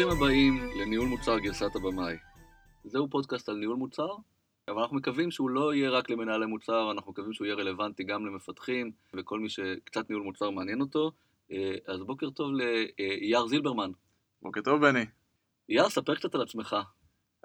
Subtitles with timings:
[0.00, 2.16] ברוכים הבאים לניהול מוצר גרסת הבמאי.
[2.84, 4.08] זהו פודקאסט על ניהול מוצר,
[4.68, 8.26] אבל אנחנו מקווים שהוא לא יהיה רק למנהלי מוצר, אנחנו מקווים שהוא יהיה רלוונטי גם
[8.26, 11.12] למפתחים וכל מי שקצת ניהול מוצר מעניין אותו.
[11.52, 13.90] אה, אז בוקר טוב לאייר זילברמן.
[14.42, 15.06] בוקר טוב, בני.
[15.68, 16.76] אייר, ספר קצת על עצמך.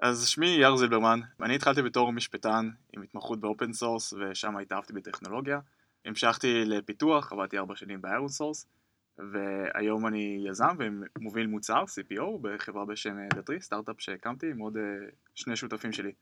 [0.00, 4.92] אז שמי אייר זילברמן, ואני התחלתי בתור משפטן עם התמחות ב open source, ושם התאהבתי
[4.92, 5.60] בטכנולוגיה.
[6.04, 8.66] המשכתי לפיתוח, עבדתי ארבע שנים ב ironSource,
[9.18, 14.82] והיום אני יזם ומוביל מוצר, CPO, בחברה בשם Datree, סטארט-אפ שהקמתי עם עוד אה,
[15.34, 16.12] שני שותפים שלי.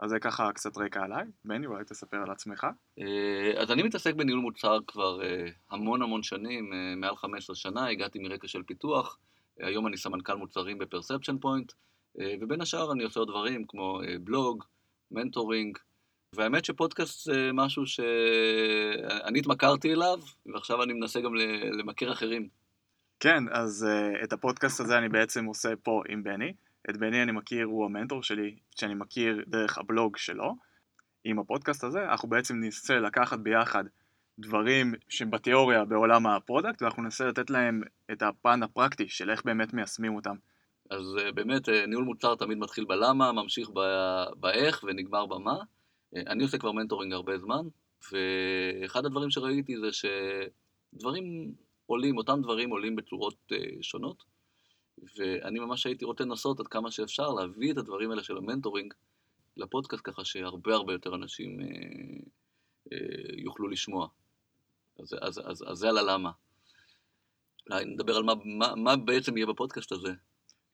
[0.00, 1.24] אז זה ככה קצת רקע עליי.
[1.44, 2.66] בני, אולי תספר על עצמך.
[2.98, 8.18] אה, אז אני מתעסק בניהול מוצר כבר אה, המון המון שנים, מעל 15 שנה, הגעתי
[8.18, 9.18] מרקע של פיתוח,
[9.58, 11.72] היום אני סמנכ"ל מוצרים ב Perception Point,
[12.40, 14.64] ובין השאר אני עושה עוד דברים כמו בלוג,
[15.10, 15.78] mentoring,
[16.36, 21.34] והאמת שפודקאסט זה משהו שאני התמכרתי אליו, ועכשיו אני מנסה גם
[21.78, 22.48] למכר אחרים.
[23.20, 26.52] כן, אז אה, את הפודקאסט הזה אני בעצם עושה פה עם בני.
[26.90, 30.56] את בני אני מכיר, הוא המנטור שלי, שאני מכיר דרך הבלוג שלו.
[31.24, 33.84] עם הפודקאסט הזה אנחנו בעצם ננסה לקחת ביחד
[34.38, 39.44] דברים שהם בתיאוריה בעולם ה product, ואנחנו ננסה לתת להם את הפן הפרקטי של איך
[39.44, 40.36] באמת מיישמים אותם.
[40.90, 43.70] אז אה, באמת, אה, ניהול מוצר תמיד מתחיל בלמה, ממשיך
[44.40, 45.54] באיך ונגמר במה.
[46.16, 47.66] אני עושה כבר mentoring הרבה זמן,
[48.12, 51.54] ואחד הדברים שראיתי זה שדברים
[51.86, 54.24] עולים, אותם דברים עולים בצורות אה, שונות,
[55.16, 58.94] ואני ממש הייתי רוצה לנסות עד כמה שאפשר להביא את הדברים האלה של ה mentoring
[59.56, 61.64] לפודקאסט ככה שהרבה הרבה יותר אנשים אה,
[62.88, 62.94] אה,
[63.36, 64.08] יוכלו לשמוע.
[64.98, 66.30] אז, אז, אז, אז זה על הלמה.
[67.70, 70.12] אולי נדבר על מה, מה, מה בעצם יהיה בפודקאסט הזה.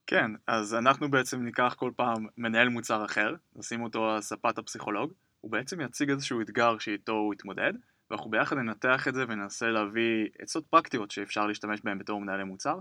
[0.07, 5.13] כן, אז אנחנו בעצם ניקח כל פעם מנהל מוצר אחר, נשים אותו על ספת הפסיכולוג,
[5.41, 7.73] הוא בעצם יציג איזשהו אתגר שאיתו הוא יתמודד,
[8.09, 12.79] ואנחנו ביחד ננתח את זה וננסה להביא עצות פרקטיות שאפשר להשתמש בהן בתור מנהלי מוצר.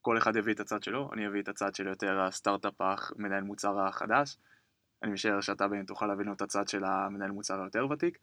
[0.00, 2.80] כל אחד יביא את הצד שלו, אני אביא את הצד של יותר הסטארט-אפ
[3.16, 4.36] מנהל מוצר החדש.
[5.02, 8.18] אני משער שאתה בן תוכל להביא לנו את הצד של המנהל מוצר היותר ותיק.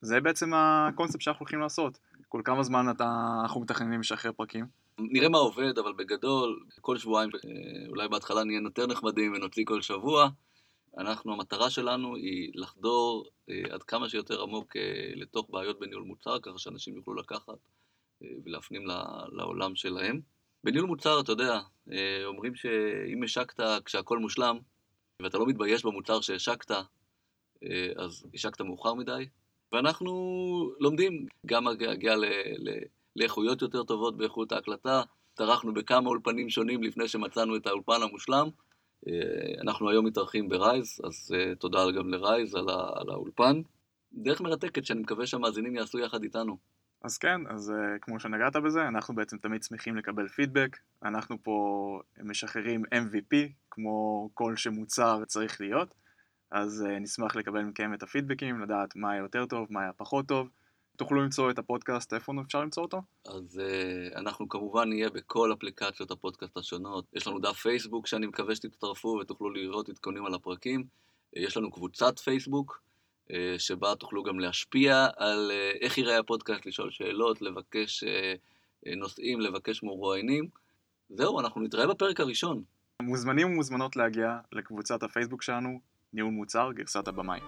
[0.00, 1.98] זה בעצם הקונספט שאנחנו הולכים לעשות.
[2.28, 4.66] כל כמה זמן אתה, אנחנו מתכננים לשחרר פרקים?
[4.98, 9.80] נראה מה עובד, אבל בגדול, כל שבועיים, אה, אולי בהתחלה נהיה יותר נחמדים ונוציא כל
[9.82, 10.28] שבוע.
[10.98, 16.38] אנחנו, המטרה שלנו היא לחדור אה, עד כמה שיותר עמוק אה, לתוך בעיות בניהול מוצר,
[16.42, 17.58] ככה שאנשים יוכלו לקחת
[18.22, 18.86] אה, ולהפנים
[19.32, 20.20] לעולם שלהם.
[20.64, 21.60] בניהול מוצר, אתה יודע,
[22.24, 24.58] אומרים שאם השקת כשהכול מושלם,
[25.22, 26.70] ואתה לא מתבייש במוצר שהשקת,
[27.96, 29.26] אז השקת מאוחר מדי.
[29.72, 30.12] ואנחנו
[30.80, 32.14] לומדים גם להגיע
[33.16, 35.02] לאיכויות יותר טובות באיכות ההקלטה.
[35.34, 38.48] טרחנו בכמה אולפנים שונים לפני שמצאנו את האולפן המושלם.
[39.08, 43.62] אה, אנחנו היום מתארחים ברייז, אז אה, תודה גם לרייז על, על האולפן.
[44.12, 46.56] דרך מרתקת שאני מקווה שהמאזינים יעשו יחד איתנו.
[47.02, 50.76] אז כן, אז אה, כמו שנגעת בזה, אנחנו בעצם תמיד שמחים לקבל פידבק.
[51.02, 53.36] אנחנו פה משחררים MVP,
[53.70, 55.94] כמו שכל מוצר צריך להיות.
[56.50, 60.26] אז אה, נשמח לקבל מכם את הפידבקים, לדעת מה היה יותר טוב, מה היה פחות
[60.26, 60.48] טוב.
[60.96, 63.02] תוכלו למצוא את הפודקאסט, איפה אפשר למצוא אותו?
[63.24, 67.04] אז אה, אנחנו כמובן נהיה בכל אפליקציות הפודקאסט השונות.
[67.12, 70.80] יש לנו דף פייסבוק שאני מקווה שתצטרפו ותוכלו לראות עדכונים על הפרקים.
[70.80, 72.82] Uh, יש לנו קבוצת פייסבוק,
[73.28, 79.40] uh, שבה תוכלו גם להשפיע על uh, איך ייראה הפודקאסט, לשאול שאלות, לבקש uh, נושאים,
[79.40, 80.48] לבקש מרואיינים.
[81.08, 82.62] זהו, אנחנו נתראה בפרק הראשון.
[83.02, 85.80] מוזמנים ומוזמנות להגיע לקבוצת הפייסבוק שלנו,
[86.12, 87.40] ניהול מוצר, גרסת הבמאי.